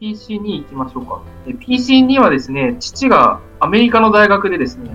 [0.00, 1.20] PC2 行きましょうか。
[1.46, 4.90] PC2 はですね、父がアメリカの大学でですね、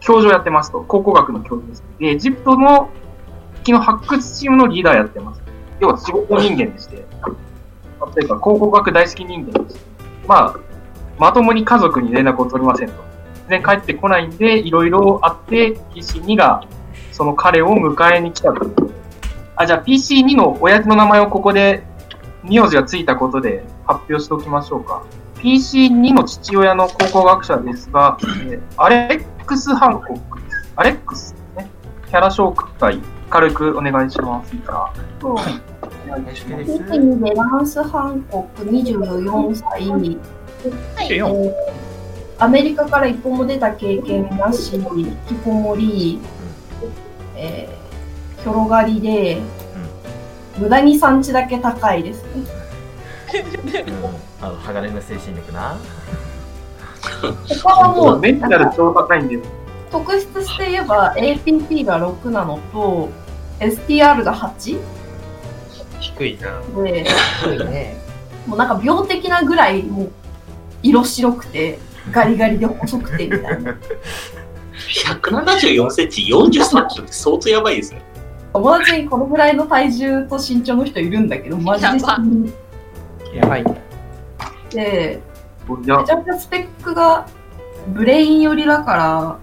[0.00, 0.80] 教授をやってますと。
[0.80, 1.84] 考古学の教授です。
[2.00, 2.90] で、エジプトの
[3.54, 5.42] 月の発掘チームのリーダーやってます。
[5.78, 9.80] 要は仕事人間でして、例えば考古学大好き人間でして、
[10.26, 10.56] まあ、
[11.20, 12.94] まともに家族に連絡を取りませんと。
[13.48, 16.64] 全然帰ってこないんで、いろいろあって、PC2 が
[17.12, 18.66] その彼を迎えに来たと。
[19.54, 21.84] あ、じゃあ PC2 の親父の名前をここで、
[22.42, 25.02] 名字がついたことで発表しておきましょうか。
[25.36, 28.18] PC2 の父親の考古学者ですが、
[28.50, 30.72] えアレックス・ハンコックです。
[30.76, 31.70] アレックスですね。
[32.06, 34.54] キャラ紹介、軽くお願いします。
[34.66, 34.92] は
[35.22, 35.24] い。
[35.24, 35.34] お
[36.10, 36.64] 願いします。
[36.64, 39.88] 2でランス・ハンコック24歳。
[39.88, 40.18] はい。
[41.10, 41.54] えー、
[42.38, 46.20] アメリカから一歩も出た経験なし、引きこもり、
[47.36, 49.38] えー、広がりで、
[50.56, 52.57] うん、無駄に産地だけ高いですね。
[54.40, 55.76] あの鋼の精神力な。
[57.62, 59.50] 他はもうメンタル超高いんです。
[59.90, 63.08] 特質して言えば APP が6なのと
[63.60, 64.78] STR が 8?
[66.00, 66.82] 低いな。
[66.82, 67.04] で、
[67.42, 67.96] 低いね。
[68.46, 70.10] もうなんか病的なぐらいもう
[70.82, 71.78] 色白くて
[72.10, 73.76] ガリガリで細くてみたいな。
[75.20, 78.02] 174センチ、43キロって相当やばいですね。
[78.52, 81.98] 友達にこのぐらいの体重と身長の人いるんだけど、マジで
[83.34, 83.64] やばい
[84.70, 85.20] で、
[85.68, 87.26] めちゃくちゃスペックが
[87.88, 89.38] ブレイン寄りだから、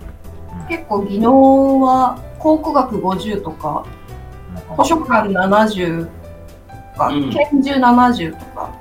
[0.70, 3.86] 結構技能は考古学50とか、
[4.78, 6.12] 図書館70と
[6.98, 8.72] か、拳銃70とか、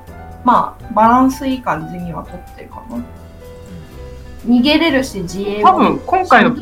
[0.45, 3.03] まあ、バランスいい感じには取ってるかな。
[4.47, 6.57] 逃げれるし、自衛多分、今回の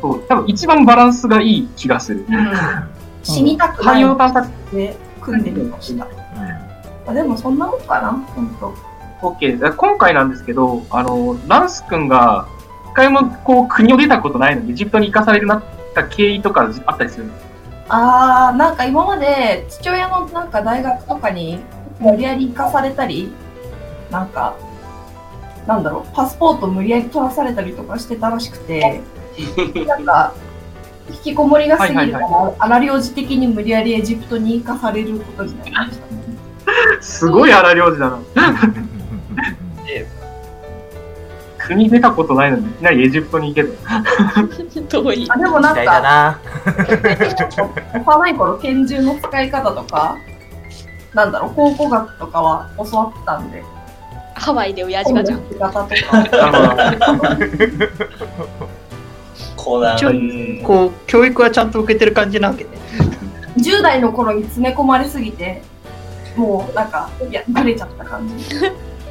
[0.00, 2.24] そう、多分一番バランスがいい気がする。
[2.28, 2.52] うん、
[3.22, 4.02] 死にたくない。
[4.72, 6.06] で組んでみました。
[6.06, 6.10] うん、
[7.08, 8.74] でもそんなもんかな、本当。
[9.28, 9.74] OK。
[9.74, 12.46] 今回なんですけど、あの、ランス君が、
[12.90, 15.62] 一回もこう国を出たことないのに、エジプトに行かされるなっ
[15.94, 17.30] た経緯とかあったりする
[17.88, 21.60] ああ、なんか今まで父親のなんか大学とかに
[21.98, 23.32] 無理やり行かされたり、
[24.10, 24.54] なんか
[25.66, 29.00] なんだろう、パスポート無理やり取らされたりとかしてたらしくて、
[29.86, 30.34] なんか、
[31.10, 36.11] 引きこもりが過ぎるから、荒領事的に無理やりエジプトに行かされることになりました、ね。
[37.02, 38.18] すごい荒領事だな。
[41.58, 43.62] 国出たことないのにいきなりエジプトに行け
[44.88, 45.02] と。
[45.02, 45.26] 遠い。
[45.30, 45.76] あでもなん。
[45.84, 46.40] か、
[47.94, 50.16] 幼い頃拳銃の使い方とか、
[51.14, 51.32] なん。
[51.32, 53.50] だろう、考古学とかは教わったん。
[53.50, 53.62] で、
[54.34, 55.40] ハワイで親父がじゃん。
[59.56, 59.82] こう
[60.64, 61.70] こう教育はちゃん。
[61.70, 62.70] と受けてる感じなわけね。
[63.56, 65.62] 10代の頃に詰め込まれすぎて、
[66.36, 68.56] もうなんか、いや、ぐれちゃった感じ。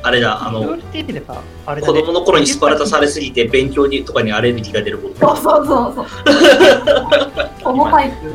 [0.03, 5.35] あれだ、あの、子供の頃にスパルタされすぎて、勉強にとかにアレルギーが出ること。
[5.35, 6.05] そうそうそうそう。
[7.63, 8.33] このタイプ。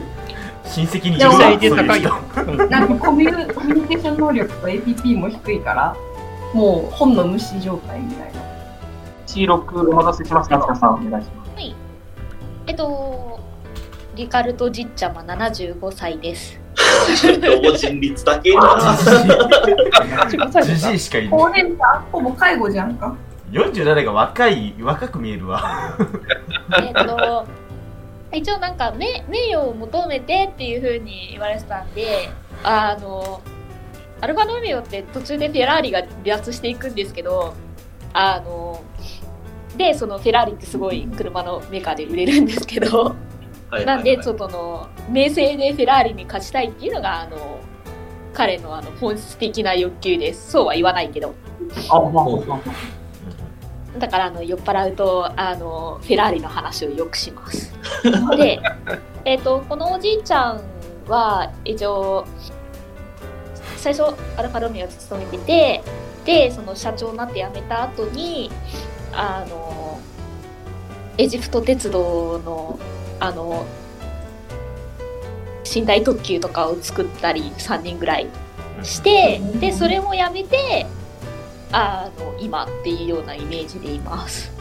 [0.65, 2.15] 親戚に実際で高いよ。
[2.69, 5.97] なんかコミュコミュニケーション能力と APP も低いから、
[6.53, 8.41] もう本の無視状態みたいな。
[9.27, 11.51] C6 お待たせしました、さんお願いします。
[11.55, 11.75] はい。
[12.67, 13.41] えっと、
[14.15, 16.66] リカルトじっちゃま75歳です。
[17.63, 18.99] 老人率だけな。
[20.63, 21.31] じじいしかいない。
[21.31, 23.17] 高年者ほぼ介護じゃんか。
[23.51, 25.97] 47が若い、若く見えるわ。
[26.81, 27.47] えっと、
[28.33, 32.31] 一応なんか名名誉を求めてっていうふうに言われてたんで、
[32.63, 33.41] あの、
[34.21, 37.55] アルファロメオって途中でフェラーリが離脱していくんですけど
[38.13, 38.83] あの
[39.77, 43.15] でそのフェラーリってすごい車のメーカーで売れるんですけど、
[43.85, 47.61] なんでちょっとの名声でフェラーリに勝ちたいっていうのがあの
[48.33, 50.53] 彼のあの本質的な欲求です。
[50.53, 51.35] そうは言わないけど。
[53.99, 57.73] だからあの酔っ払うとあのフェラーリの話をよくします。
[58.37, 58.61] で、
[59.25, 60.61] えーとこのおじいちゃん
[61.09, 62.27] は一応
[63.77, 64.03] 最初
[64.37, 65.83] アルファロメオ勤めてて
[66.25, 68.51] でその社長になって辞めた後に
[69.13, 70.01] あの
[71.17, 72.79] エジプト鉄道の
[73.21, 73.67] あの
[75.75, 78.29] 寝台特急とかを作ったり3人ぐらい
[78.83, 80.87] してでそれもやめて
[81.73, 84.55] あの今っていうようなイメージでいます。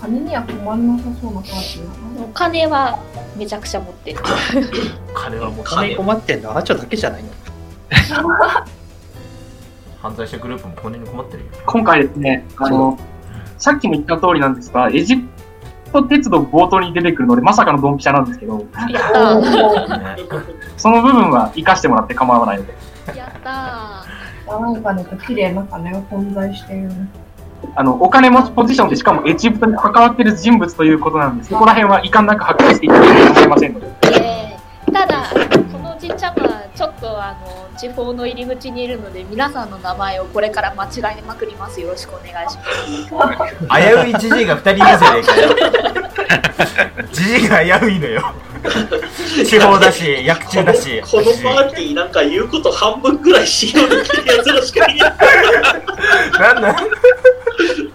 [0.00, 1.80] 金には困らなさそうな感じ
[2.18, 2.98] お金は
[3.36, 4.20] めちゃくちゃ持ってる。
[5.14, 7.28] 金はもう金困ってんのあちょだけじゃないの。
[10.02, 11.50] 犯罪者グループも金に困ってるよ。
[11.66, 12.98] 今回ですね、あの、
[13.58, 15.28] さっきも言った通りなんですが、エジプ
[15.92, 18.64] ト鉄道冒頭に出てくるので、まさかのドンピシャなんですけど、
[20.76, 22.74] その部分は生かしてもらって構わないので。
[23.16, 24.04] やった
[24.46, 26.90] 汚い金と綺麗な金が混在している。
[27.74, 33.86] あの、お金持ちポジションでしかもエジプトに関わっている人物ということなんで、そこら辺は遺憾なく発揮していただけると思いませんので。
[34.04, 34.40] えー
[34.92, 35.22] ただ、
[35.72, 36.49] このじいちゃま、
[36.80, 41.78] ちょっとあの地方の入り口にいるので、皆さんの名前をこれから間違えまくります。
[41.78, 42.56] よろしくお願いし
[43.12, 43.44] ます。
[44.08, 45.54] 危ういじじいが2人いるじゃねえかよ
[47.12, 48.32] じじいが危ういのよ
[49.46, 55.12] 地方だし薬中だし このパーティーなんか言うこと半分ぐらい信用できるやつらしかいない。
[56.38, 56.76] なんだ？